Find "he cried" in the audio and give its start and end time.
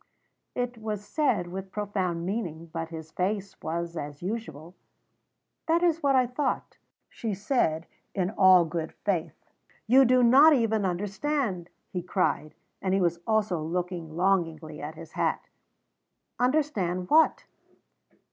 11.91-12.55